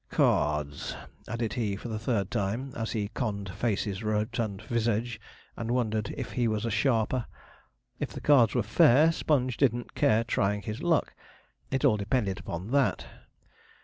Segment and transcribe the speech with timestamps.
[0.09, 0.95] 'Cards,'
[1.27, 5.21] added he, for the third time, as he conned Facey's rotund visage,
[5.55, 7.27] and wondered if he was a sharper.
[7.99, 11.13] If the cards were fair, Sponge didn't care trying his luck.
[11.69, 13.05] It all depended upon that.